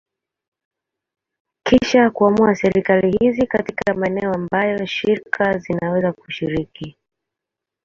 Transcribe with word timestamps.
Kisha 1.63 2.09
kuamua 2.09 2.55
serikali 2.55 3.17
hizi 3.19 3.47
katika 3.47 3.93
maeneo 3.93 4.33
ambayo 4.33 4.85
shirika 4.85 5.57
zinaweza 5.57 6.13
kushiriki. 6.13 6.97